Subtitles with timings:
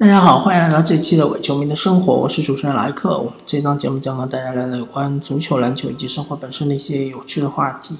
[0.00, 3.18] 大家好，欢迎来到这期的伪球迷的生活，我是主持人莱克。
[3.18, 7.98] 我们这档节目将和大家聊聊有关足球、篮球以及生活本身的一些有趣的话题。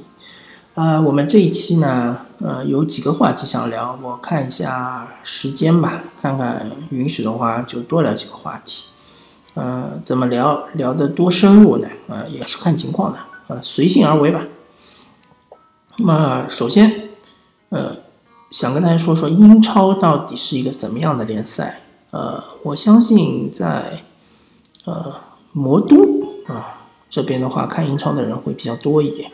[0.74, 8.85] 啊，我们这一期呢，呃，有几个话题想聊，我看一下时间吧，看看允许的话就多聊几个话题。
[9.53, 11.89] 呃，怎么聊聊得多深入呢？
[12.08, 14.40] 呃，也是看情况的，呃，随性而为吧。
[15.98, 17.11] 那么首先，
[17.68, 17.94] 呃，
[18.50, 21.82] 想跟大家说说英超到底是一个怎么样的联赛。
[22.11, 24.03] 呃，我相信在
[24.85, 25.14] 呃
[25.53, 29.31] 魔都啊这边的话，看英超的人会比较多一点。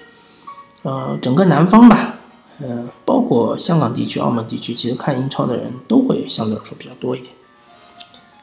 [0.83, 2.17] 呃，整个南方吧，
[2.61, 7.33] 呃，包括香港地区、澳门地区，其实看英超的人都会相对来说比较多一点。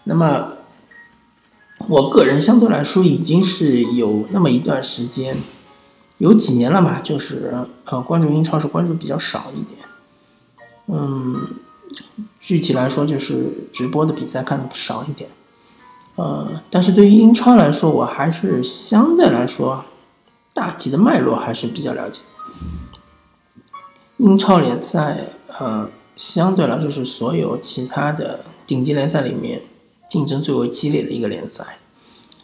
[0.06, 0.54] 那么，
[1.88, 5.38] 我个人相对来说已经是有那么一段时间，
[6.18, 7.54] 有几年了嘛，就是
[7.86, 9.88] 呃关注英超是关注比较少一点。
[10.88, 11.48] 嗯。
[12.40, 15.30] 具体来说，就是直播的比赛看的少一点，
[16.16, 19.86] 呃，但是对于英超来说，我还是相对来说
[20.54, 22.22] 大体的脉络还是比较了解。
[24.18, 25.28] 英超联赛，
[25.60, 29.62] 呃，相对来说是所有其他的顶级联赛里面
[30.10, 31.80] 竞争最为激烈的一个联赛，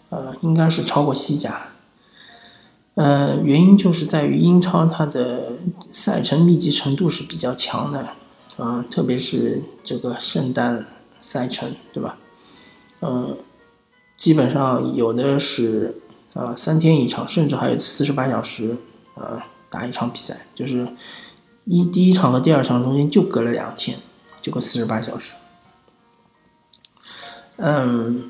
[0.10, 1.68] 呃，应该是超过西甲。
[2.96, 5.54] 呃，原因就是在于英超它的
[5.92, 8.10] 赛程密集程度是比较强的。
[8.62, 10.86] 嗯，特别是这个圣诞
[11.22, 12.18] 赛程，对吧？
[13.02, 13.38] 嗯，
[14.18, 16.02] 基本上有的是
[16.34, 18.76] 啊三天一场，甚至还有四十八小时
[19.16, 20.86] 啊打一场比赛，就是
[21.64, 23.98] 一第一场和第二场中间就隔了两天，
[24.42, 25.36] 就隔四十八小时。
[27.56, 28.30] 嗯，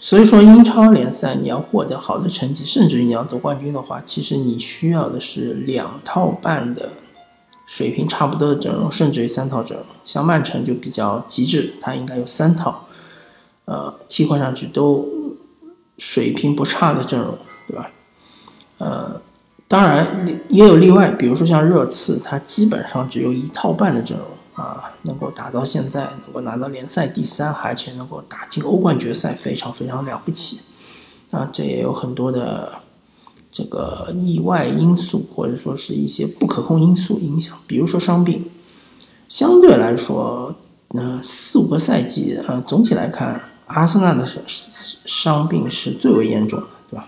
[0.00, 6.90] 所以说英超联赛你要获得好的成绩，甚至你要夺冠军的话，其实你需要的是两套半的。
[7.74, 12.86] 水平差不多的阵容，甚至于三套阵容，像曼城就比较极致，它应该有三套，
[13.64, 15.08] 呃，替换上去都
[15.96, 17.90] 水平不差的阵容，对吧？
[18.76, 19.18] 呃，
[19.68, 20.06] 当然
[20.50, 30.60] 也有例外，比如说像热刺，它基本上只有一套半的阵容啊，能够打到现在，能够拿到联赛第三，而且能够打进欧冠决赛，非常非常了不起。
[31.30, 32.81] 啊，这也有很多的。
[33.52, 38.50] 这个意外因素或者说是一些不可控因素影响，比如说伤病，
[39.28, 40.54] 相对来说，
[40.94, 47.06] 嗯，四五个赛季，呃，总体来看，阿森纳的伤病是最为严重的，对吧？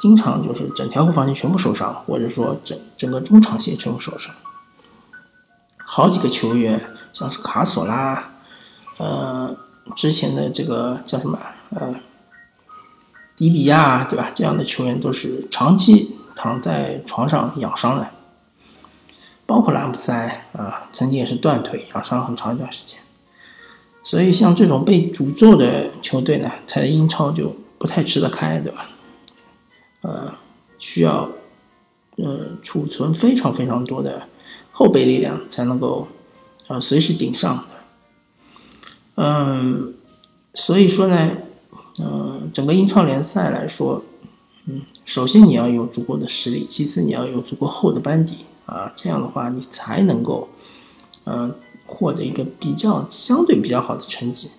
[0.00, 4.34] 经常就是整条后防线全部受伤，或者说整整个中场线全部受伤，
[5.76, 6.80] 好几个球员，
[7.12, 8.32] 像是卡索拉，
[8.96, 9.54] 呃，
[9.94, 11.38] 之前的这个叫什么，
[11.68, 11.94] 呃。
[13.36, 14.30] 迪比亚，对吧？
[14.32, 18.08] 这样的球员都是长期躺在床上养伤的，
[19.44, 22.98] 包括拉姆塞啊，曾经也是断腿养伤很长一段时间。
[24.04, 28.86] 所以像这种被诅咒的球队呢，在英超就不太吃得开，对吧？
[30.02, 30.32] 呃，
[30.78, 31.28] 需要
[32.16, 34.28] 呃储存非常非常多的
[34.70, 36.06] 后备力量才能够
[36.68, 37.64] 呃随时顶上的。
[39.16, 39.94] 嗯，
[40.54, 41.30] 所以说呢。
[42.00, 44.02] 嗯，整个英超联赛来说，
[44.66, 50.48] 嗯，首先你要有足够的实力，其次你要有足够厚的班底啊，这样的话你才能够，
[51.24, 51.54] 嗯，
[51.86, 54.50] 获得一个比较相对比较好的成绩。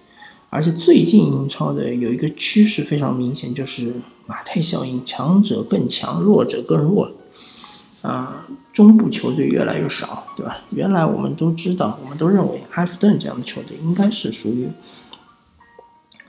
[0.49, 3.93] 而且最近英超的有一个趋势非常明显，就是
[4.25, 7.11] 马太效应，强者更强，弱者更弱，
[8.01, 10.55] 啊，中部球队越来越少，对吧？
[10.69, 14.69] 原来我们都知道，我们都认为埃弗顿这样的球队应该是属于。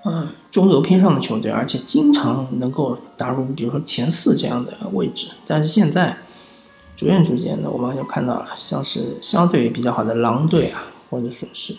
[0.09, 5.31] 嗯，中游偏上的球队，而且经常能够打入，比如说前四这样的位置。
[5.45, 6.17] 但是现在，
[6.97, 11.75] 逐渐逐渐的，我们就看到了，像是相对比较好的狼队啊，或者说是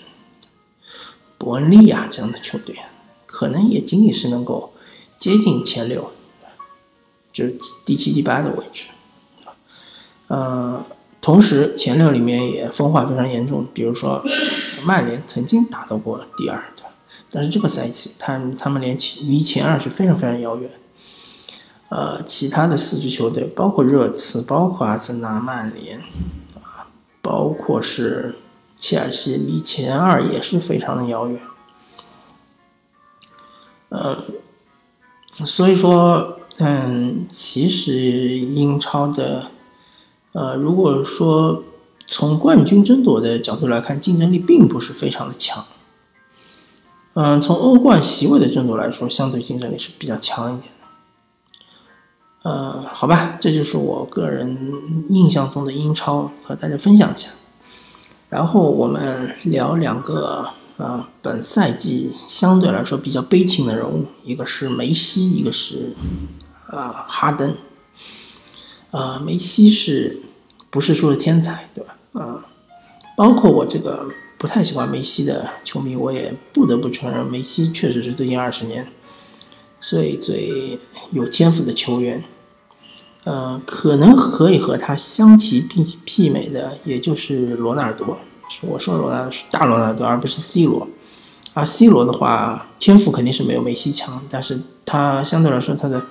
[1.38, 2.75] 伯恩利啊这样的球队，
[3.25, 4.73] 可能也仅仅是能够
[5.17, 6.11] 接近前六，
[7.31, 7.55] 就是
[7.85, 8.89] 第七、第八的位置。
[10.27, 10.83] 呃，
[11.21, 14.21] 同时前六里面也分化非常严重，比如说
[14.83, 16.62] 曼联曾经打到过第二。
[17.29, 20.71] 但是这个赛季，他他们连前离前二是非常非常遥远。
[21.89, 26.00] 呃，其他的四支球队，包括热刺，包括阿森纳、曼联，
[26.63, 26.88] 啊，
[27.21, 28.35] 包括是
[28.75, 31.41] 切尔西，离前二也是非常的遥远。
[33.89, 34.23] 呃，
[35.31, 39.51] 所以说，嗯，其实英超的，
[40.33, 41.63] 呃，如果说
[42.06, 45.65] 从冠军争夺的角度来看，竞争力并不是非常的强。
[47.19, 52.48] 嗯，从欧冠席位的争夺来说，相对竞争力是比较强一点的。
[52.48, 54.56] 呃，好吧，这就是我个人
[55.10, 57.31] 印象中的英超，和大家分享一下。
[58.30, 65.96] 然后我们聊两个啊，本赛季相对来说比较悲情的人物，一个是梅西，一个是
[66.68, 67.58] 啊哈登。
[68.92, 70.22] 啊，梅西是
[70.69, 71.98] 不是说的天才，对吧？
[72.14, 72.46] 啊，
[73.16, 74.06] 包括我这个
[74.38, 78.88] 不太喜欢梅西的球迷，我也不得不承认，梅西确实是最近二十年
[79.81, 80.80] 最最
[81.12, 82.24] 有天赋的球员。
[83.25, 88.18] 嗯，可能可以和他相提并媲美的，也就是罗纳尔多。
[88.62, 90.88] 我说罗纳尔是大罗纳尔多，而不是 C 罗。
[91.54, 96.06] 啊，C 罗的话，天赋肯定是没有梅西强，但是他相对来说他的。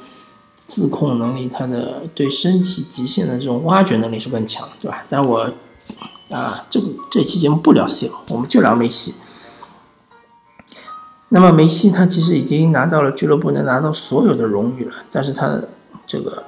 [0.68, 5.04] 自控能力，他的对身体极限的这种挖掘能力是更强，对吧？
[5.08, 5.48] 但我
[6.30, 9.14] 啊，这个这期节目不聊 C 罗，我们就聊梅西。
[11.28, 15.68] 那么梅西他其实已经拿到了俱乐部能拿到所有的荣誉了，但是他的
[16.06, 16.44] 这个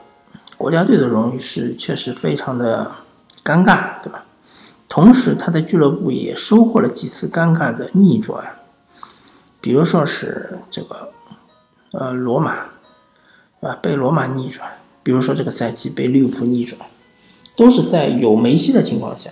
[0.57, 2.91] 国家队的荣誉是确实非常的
[3.45, 4.25] 尴尬，对吧？
[4.89, 8.45] 同时他在俱乐部也收获了几次尴尬的逆转，
[9.61, 11.11] 比如说是这个
[11.93, 12.57] 呃罗马。
[13.61, 14.71] 啊，被罗马逆转，
[15.03, 16.81] 比如说这个赛季被利物浦逆转，
[17.57, 19.31] 都是在有梅西的情况下。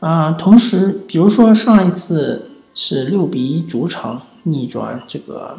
[0.00, 5.58] 啊，同时，比如说上一次是六比一主场逆转这个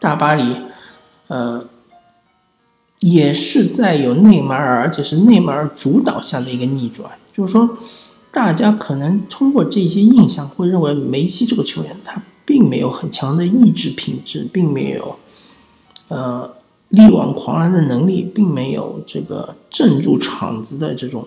[0.00, 0.56] 大巴黎，
[1.28, 1.66] 呃，
[3.00, 7.10] 也是在有内马尔，而且是内马尔主导下的一个逆转。
[7.30, 7.76] 就是说，
[8.32, 15.16] 大家可能通过这些印象会认为梅西这个球员他并没有很强的意志品质，并没有。
[16.08, 16.54] 呃，
[16.88, 21.26] 力挽狂澜的能力并没有这个镇住场子的这种，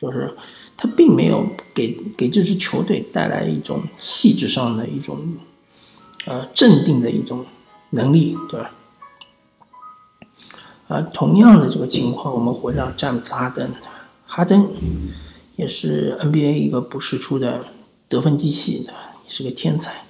[0.00, 0.34] 就是
[0.76, 5.36] 他并没有给给这支球队带来一种气质上的一种
[6.26, 7.44] 呃镇定的一种
[7.90, 8.70] 能力，对吧？
[10.88, 13.70] 啊，同样的这个情况，我们回到詹姆斯哈登，
[14.26, 14.68] 哈登
[15.56, 17.64] 也是 NBA 一个不世出的
[18.08, 19.12] 得分机器，对吧？
[19.24, 20.04] 也是个天才，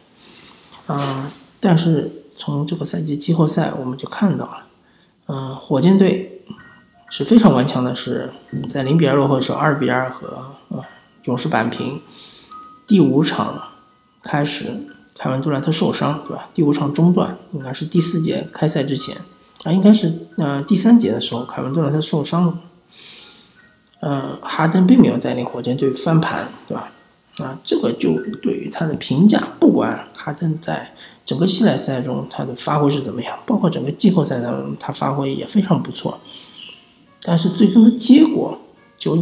[0.86, 1.30] 啊，
[1.60, 2.22] 但是。
[2.38, 4.66] 从这个赛季季后赛我们就看到了，
[5.24, 6.35] 嗯，火箭队
[7.16, 8.30] 是非常顽强的，是
[8.68, 10.28] 在零比二落后的时候，二比二和
[10.68, 10.84] 啊
[11.24, 11.98] 勇士扳平。
[12.86, 13.58] 第五场
[14.22, 14.66] 开始，
[15.16, 16.50] 凯文杜兰特受伤，对吧？
[16.52, 19.16] 第五场中断，应该是第四节开赛之前
[19.64, 22.58] 啊，应该是呃第三节的时候，凯文杜兰特受伤了。
[24.00, 26.92] 呃，哈登并没有带领火箭队翻盘，对吧？
[27.38, 28.12] 啊，这个就
[28.42, 30.92] 对于他的评价，不管哈登在。
[31.24, 33.36] 整个系列赛中，他的发挥是怎么样？
[33.46, 36.20] 包括整个季后赛当中，他发挥也非常不错。
[37.26, 38.56] 但是最终的结果
[38.96, 39.18] 就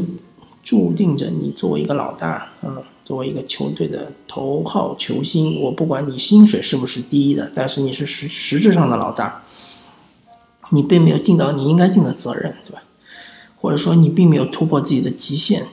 [0.62, 9.42] 注定着你作为一个老大，嗯，作为一个球队的头号球星，我不管你薪水是不是第一的，但是你是实实质上的老大，
[10.70, 12.82] 你并没有尽到你应该尽的责任，对吧？
[13.58, 15.64] 或者说你并没有突破自己的极限。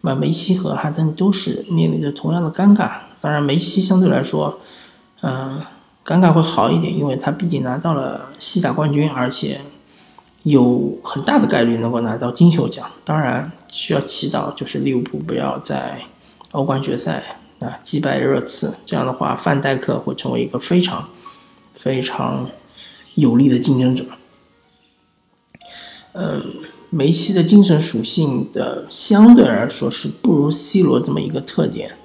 [0.00, 2.92] 那梅西和哈登都是面临着同样的尴尬。
[3.20, 4.58] 当然，梅西相对来说，
[5.20, 5.60] 嗯。
[6.04, 9.58] 尴尬会好一点，因为他毕竟拿到了西甲冠军，而且
[10.44, 12.90] 有很大的概率能够拿到金球奖。
[13.04, 16.00] 当然，需要祈祷就是利物浦不要在
[16.52, 21.08] 欧冠决赛啊击败热刺，这样的话，范戴克会成为一个非常
[21.74, 22.48] 非常
[23.16, 24.04] 有力的竞争者。
[26.12, 26.40] 嗯，
[26.88, 31.96] 梅西的精神属性的相对来说是不如 C 罗这么一个特点，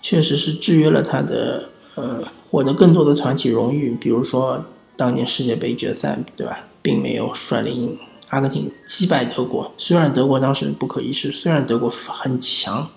[0.00, 2.24] 确实是制约了他的呃。
[2.50, 4.64] 获得更多的团体荣誉，比如说
[4.96, 6.66] 当年世界杯决赛，对吧？
[6.82, 9.72] 并没有率领阿根廷击败德国。
[9.76, 12.88] 虽然德国当时不可一世，虽然德国很强，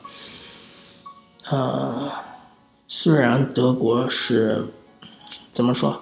[1.50, 2.12] 呃，
[2.88, 4.68] 虽然德国是
[5.52, 6.02] 怎么说，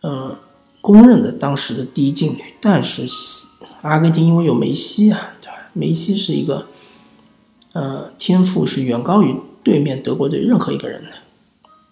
[0.00, 0.38] 呃，
[0.80, 3.06] 公认的当时的第一劲旅，但是
[3.82, 5.54] 阿根廷因为有梅西啊，对吧？
[5.72, 6.66] 梅西是一个，
[7.72, 11.10] 呃，天赋是远高于对面德国队任何一个人的。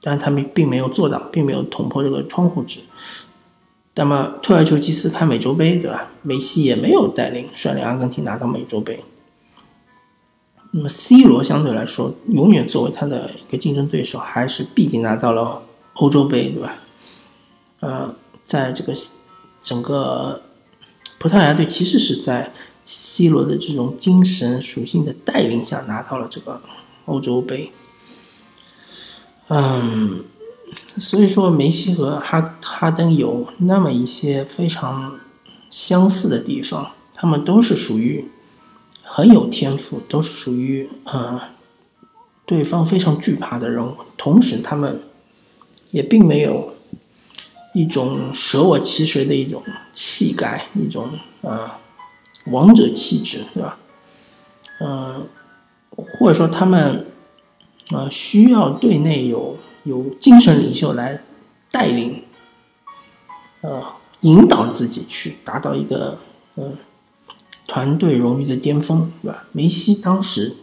[0.07, 2.81] 但他们并没有做到，并没有捅破这个窗户纸。
[3.97, 6.11] 那么，特尔丘基斯开美洲杯，对吧？
[6.23, 9.05] 梅西也没有带领率领阿根廷拿到美洲杯。
[10.73, 15.63] 那么，C 罗相对来说，永远作为他的一个竞争对手，还是毕竟拿到了
[15.95, 16.77] 欧洲杯，对吧？
[17.79, 18.93] 呃，在这个
[19.61, 20.43] 整个
[21.21, 22.53] 葡萄牙队，其实是在
[22.85, 26.61] C 罗的这种精神属性的带领下拿到了这个
[27.05, 27.71] 欧洲杯。
[29.49, 30.25] 嗯，
[30.99, 35.19] 所以说梅西和哈哈登有那么一些非常
[35.69, 38.29] 相似的地方，他们都是属于
[39.03, 41.41] 很有天赋，都是属于呃
[42.47, 45.03] 对方非常惧怕的人物，同时他们
[45.91, 46.75] 也并没有
[47.75, 51.11] 一种舍我其谁的一种气概，一种
[51.43, 51.71] 呃
[52.47, 53.79] 王者气质，对吧？
[54.81, 55.27] 嗯，
[56.19, 57.07] 或者说他们。
[57.93, 61.23] 呃，需要队内有由精神领袖来
[61.71, 62.25] 带领，
[63.63, 63.83] 呃，
[64.21, 66.19] 引导自己去达到一个
[66.57, 66.73] 呃
[67.67, 69.45] 团队荣誉的巅峰，对吧？
[69.53, 70.57] 梅西当时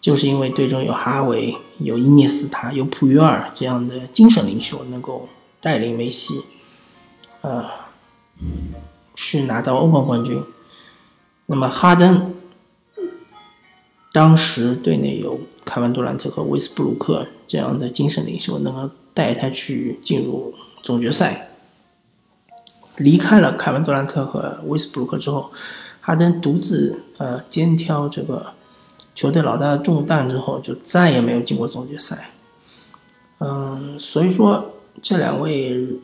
[0.00, 5.28] 就是因为队中有哈维、有伊涅斯塔、有普约尔这样的精神领袖，能够
[5.60, 6.42] 带领梅西，
[7.42, 7.64] 呃，
[9.14, 10.42] 去拿到欧冠冠军。
[11.46, 12.32] 那么哈登。
[14.12, 21.48] 当时队内有凯文杜兰特和威斯布鲁克这样的精神领袖，能够带他去进入总决赛。
[22.96, 25.50] 离开了凯文杜兰特和威斯布鲁克之后，
[26.00, 28.52] 哈登独自呃肩挑这个
[29.14, 32.30] 球队老大的重担之后，就再也没有进过总决赛。
[33.40, 35.98] 嗯，所以说这两位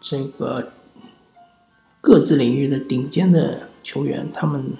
[0.00, 0.72] 这个
[2.02, 4.74] 各自领域的顶尖的球员，他们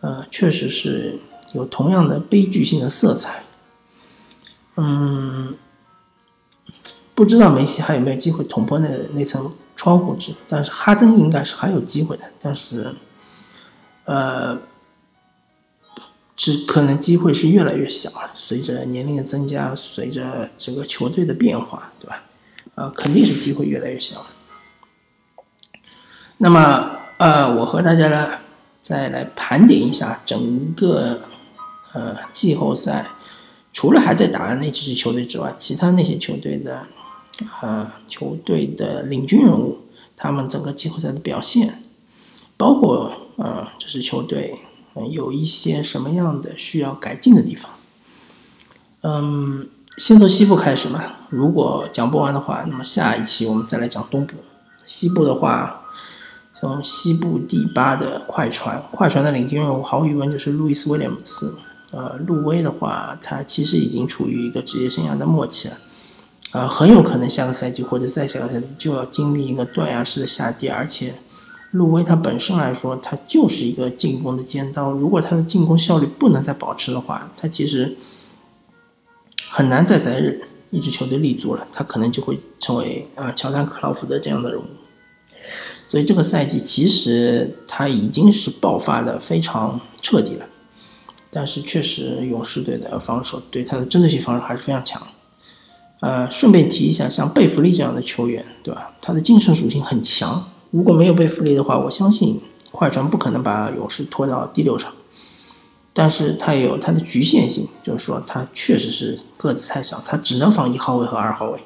[0.00, 1.18] 呃确实是。
[1.54, 3.42] 有同样的悲剧性的色彩，
[4.76, 5.56] 嗯，
[7.14, 12.94] 不知道梅西还有没有机会捅破那那层窗户纸，但是哈登应该是还有机会的，但是，
[14.04, 14.58] 呃，
[16.36, 18.30] 只可能机会是越来越小了。
[18.34, 22.22] 随着年龄的增加，随着这个球队的变化，对吧？
[22.76, 24.24] 啊，肯定是机会越来越小。
[26.38, 28.38] 那么，呃，我和大家呢，
[28.80, 31.22] 再来盘点一下整个。
[31.92, 33.06] 呃，季后赛
[33.72, 36.86] 除了还在打的那几支球队之外，其他那些球队的
[37.62, 39.78] 呃球队的领军人物，
[40.16, 41.82] 他们整个季后赛的表现，
[42.56, 44.58] 包括呃这支球队
[45.10, 47.70] 有一些什么样的需要改进的地方。
[49.02, 51.02] 嗯，先从西部开始嘛。
[51.28, 54.34] 如果讲不完的话，那么下一期我们再来讲东部。
[54.84, 55.84] 西部的话，
[56.58, 61.56] 从西部第八的快船，快船的领军人物毫无疑问就是路易斯威廉姆斯。
[61.92, 65.74] 呃，路威的话，他其实已经处于一个职业生涯的末期了，
[66.52, 70.70] 呃，很有可能下个赛季或者再下个赛季就要经历一个断崖式的下跌。
[70.70, 71.14] 而且，
[71.72, 77.96] 路威他本身来说，他就是一个进攻的尖刀，如果他的进攻效率不能再保持的话，他其实
[79.48, 80.22] 很难再在
[80.70, 84.64] 一支球队立足了，他可能就会成为啊乔丹、克劳福德这样的人物。
[85.88, 90.46] 所以这个赛季其实他已经是爆发的非常彻底了。
[91.32, 95.00] 但是确实，勇士队的防守对他的针对性防守还是非常强。
[96.00, 98.90] 呃，顺便提一下，像贝弗利这样的球员，对吧？
[99.00, 100.50] 他的精神属性很强。
[100.70, 102.40] 如果没有贝弗利的话，我相信
[102.72, 104.92] 快船不可能把勇士拖到第六场。
[105.92, 111.60] 但是他也有他的局限性，就是说他确实是个子太小，他只能防一号位和二号位，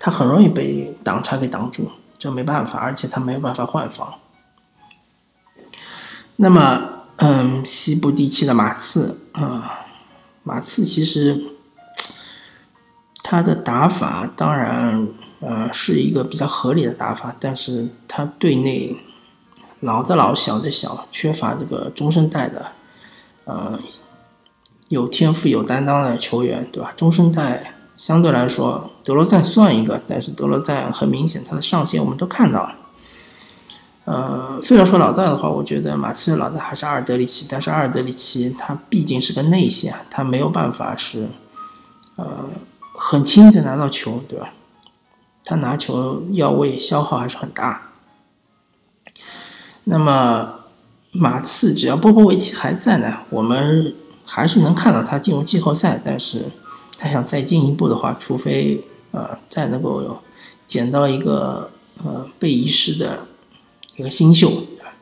[0.00, 4.14] 他很容易被挡拆给挡住，这没办法，而且他没有办法换防。
[6.36, 7.01] 那么。
[7.16, 9.86] 嗯，西部第七的马刺啊，
[10.42, 11.40] 马刺其实
[13.22, 15.08] 他的打法当然
[15.40, 18.96] 呃是一个比较合理的打法，但是他队内
[19.80, 22.72] 老的老小的小，缺乏这个中生代的
[23.44, 23.78] 呃
[24.88, 26.92] 有天赋有担当的球员，对吧？
[26.96, 32.74] 中生代相对来说，德罗赞算一个，但是德罗赞很明显他的上限我们都看到了。
[34.04, 37.46] 呃，非要说老大的话，我觉得马刺的老大还是阿尔德里奇。
[37.48, 41.28] 但是阿尔德里奇他毕竟是个内线，他没有办法是，
[42.16, 42.26] 呃，
[42.98, 44.52] 很轻易的拿到球，对吧？
[45.44, 47.90] 他拿球要位消耗还是很大。
[49.84, 50.54] 那么
[51.12, 53.94] 马刺只要波波维奇还在呢，我们
[54.24, 56.00] 还是能看到他进入季后赛。
[56.04, 56.46] 但是
[56.98, 60.20] 他想再进一步的话，除非呃再能够
[60.66, 61.70] 捡到一个
[62.04, 63.26] 呃被遗失的。
[63.96, 64.94] 一个新秀，对吧？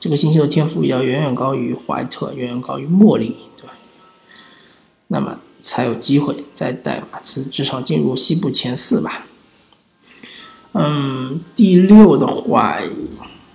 [0.00, 3.72] 这个新秀的天赋要远远高于怀特，远远高于莫里，对吧？
[5.08, 9.26] 那么才有机会再带马刺至少进入西部前四吧。
[10.72, 12.78] 嗯，第六的话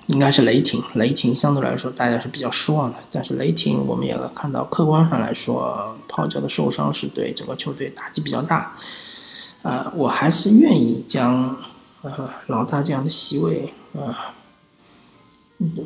[0.08, 0.82] 应该是雷霆。
[0.96, 8.76] 雷霆相对来说大家是比较失望的，但是雷霆我们也看到，客观上来说，泡椒的受伤是对整个球队打击比较大。
[9.62, 11.56] 啊，我还是愿意将
[12.02, 14.34] 呃老大这样的席位啊。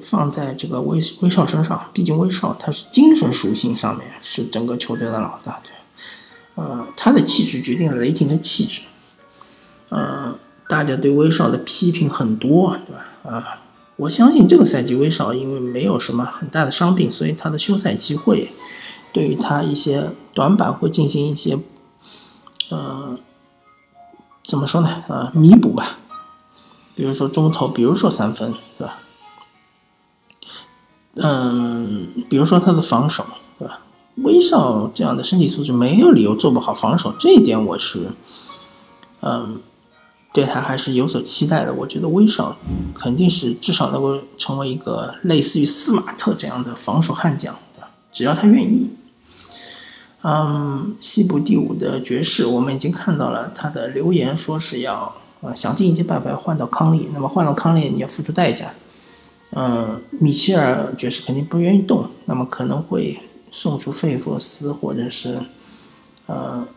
[0.02, 5.72] 放在这个威威少身上，毕竟威少他是精神属性上面是整个球队的老大，对，
[6.56, 8.82] 呃，他的气质决定了雷霆的气质，
[9.90, 10.36] 呃，
[10.70, 13.06] 大家对威少的批评很多，对吧？
[13.30, 13.62] 啊，
[13.98, 18.52] 我相信这个赛季威少因为没有什么很大的伤病，所以他的休赛期会
[19.12, 21.58] 对于他一些短板会进行一些，
[22.70, 23.18] 呃，
[24.44, 25.04] 怎么说呢？
[25.08, 26.00] 呃，弥补吧，
[26.96, 29.00] 比如说中投，比如说三分，对吧？
[31.16, 33.26] 嗯，比如说他的防守，
[33.58, 33.80] 对吧？
[34.24, 38.12] 威少这样的身体素质没有理由做不好防守，这一点我是，
[39.22, 39.60] 嗯，
[40.34, 41.74] 对他还是有所期待的。
[41.74, 42.58] 我觉得威少
[42.94, 48.90] 肯定是至少能够成为一个类似于斯马特这样的防守悍将，对吧只要他愿意。
[50.24, 57.10] 嗯，西部第五的爵士，我们已经看到了他的留言，说是要啊想尽一切办法要换到康利。
[57.14, 58.74] 那么换到康利，你要付出代价。
[59.56, 63.20] 嗯，米切尔爵士肯定不愿意动，那么可能会。
[63.52, 65.40] 送出费弗斯或者是，
[66.26, 66.68] 呃，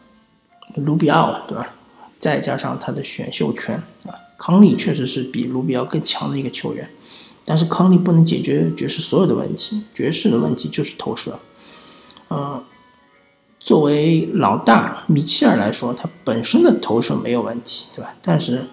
[0.77, 1.75] 卢比奥，对吧？
[2.21, 3.75] 再加上他的选秀权
[4.07, 6.89] 啊，康利确实是比卢比奥更强的一个球员，
[7.45, 11.37] 但是康利不能解决爵士所有的问题，爵士的问题就是投射。
[12.31, 12.63] 嗯，
[13.59, 18.15] 作为老大米切尔来说，他本身的投射没有问题，对吧？
[18.23, 18.65] 但是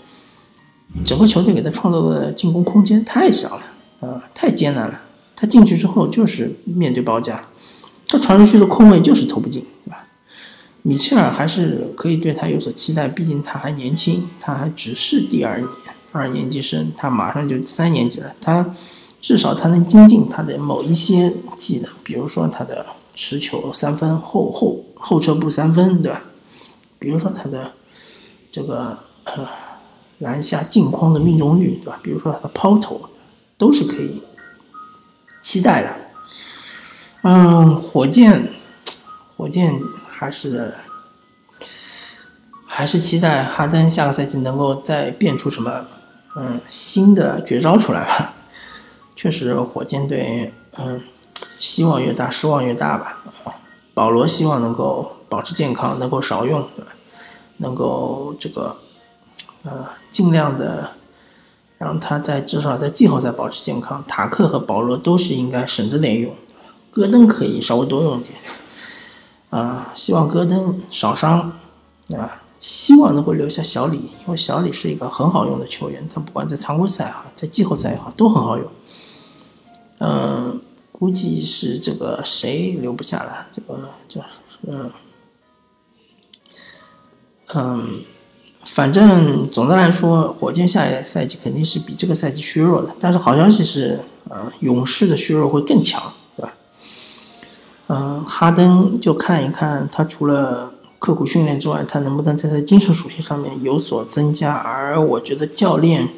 [1.04, 3.64] 整个球队给他创造的进攻空间太小了，
[4.06, 5.02] 啊，太艰难了。
[5.36, 7.46] 他进去之后就是面对包夹。
[8.08, 10.08] 他传出去的空位就是投不进，对吧？
[10.84, 15.68] 米切尔还是可以对他有所期待，毕竟他还年轻，他还只是第二年
[16.12, 18.34] 二年级生，他马上就三年级了。
[18.40, 18.74] 他
[19.20, 22.86] 至少他能精进他的某一些技能，比如说他的
[23.16, 26.22] 持球三分后后后撤步三分，对吧？
[27.00, 27.72] 比如说他的
[28.52, 29.48] 这个呃
[30.20, 32.00] 篮下近框的命中率，对吧？
[32.04, 33.02] 比如说他的抛投，
[33.58, 34.24] 都是可以
[35.42, 35.96] 期待的。
[37.24, 38.50] 嗯，火箭，
[39.36, 40.74] 火箭还是
[42.66, 45.88] 还是期待哈登下个赛季能够再变出什么
[46.36, 48.34] 嗯新的绝招出来吧。
[49.16, 51.02] 确实，火箭队嗯
[51.60, 53.24] 希望越大，失望越大吧。
[53.94, 56.92] 保罗希望能够保持健康，能够少用，对吧？
[57.58, 58.76] 能够这个
[59.64, 60.92] 呃尽量的
[61.86, 64.04] 让他在至少在季后赛保持健康。
[64.08, 66.36] 塔克和保罗都是应该省着点用。
[66.90, 68.34] 戈登可以稍微多用点，
[69.50, 71.52] 啊，希望戈登少伤，
[72.18, 78.66] 啊，希望能够留下小李，因为小李是一个很好用的球员，他不管在常规赛哈，在季后赛也好，都很好用。
[80.00, 80.62] 嗯，
[80.94, 84.22] 估计是这个谁留不下来，这个这，
[84.66, 84.90] 嗯，
[87.54, 88.04] 嗯，
[88.66, 96.02] 反正总的来说，火箭下一赛季肯定是比这个赛季削弱的，但是好消息是，呃，勇士的削弱会更强。
[96.36, 96.54] 对吧
[97.88, 104.52] 嗯，哈登就看一看他除了刻苦训练之外，他能不能在他精神属性上面有所增加。
[104.54, 106.10] 而我觉得教练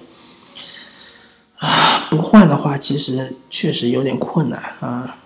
[1.58, 5.18] 啊不换的话，其实确实有点困难啊。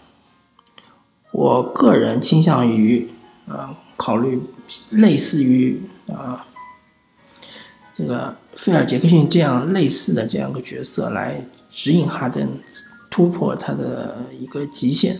[1.31, 3.09] 我个人倾向于
[3.47, 4.41] 啊考虑
[4.89, 6.45] 类似于啊
[7.97, 12.59] 这个菲尔杰克逊这样类似的这样一个角色来指引哈登
[13.09, 15.15] 突破他的一个极限。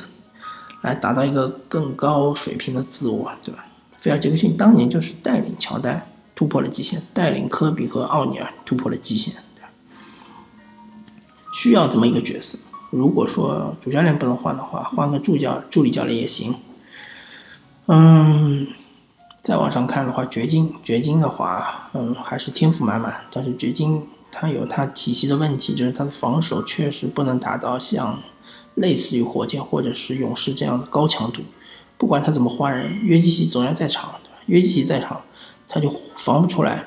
[0.82, 3.64] 来达到一个更高水平的自我，对吧？
[4.00, 6.04] 菲尔杰克逊当年就是带领乔丹
[6.34, 9.70] 突破了极限，带领科比和奥尼尔突破了极限，对吧？
[11.54, 12.58] 需要这么一个角色。
[12.90, 16.56] 如果说主教练不能换的话，换个助教、助理教练也行。
[17.86, 18.66] 嗯，
[19.44, 23.22] 再往上看的话，掘金，掘金的话，嗯，还是天赋满满。
[23.32, 28.20] 但是掘金他有他体系的问题，就是他的防守确实不能达到像。
[28.76, 31.42] 类似于火箭或者是勇士这样的高强度，
[31.98, 35.22] 不管他怎么换人，约基奇总要在场，约基奇在场，
[35.68, 36.86] 他就防不出来。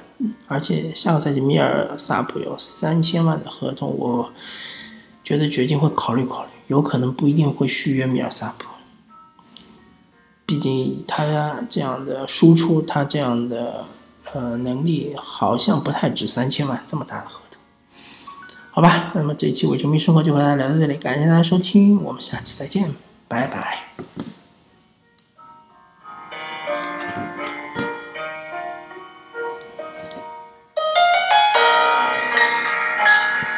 [0.48, 4.32] 而且下个赛季米尔萨普有三千万的合同，我
[5.22, 8.64] 觉得掘金会考虑考虑，有可能不一定会续约米尔萨普。
[10.46, 13.86] 毕竟他这样的输出，他这样的
[14.32, 17.60] 呃能力，好像不太值三千万这么大的合同。
[18.70, 22.92] 好吧，那么这一期伪球迷生活就和大家聊到这里，感谢大家收听，我们下期再见，
[23.28, 23.88] 拜拜。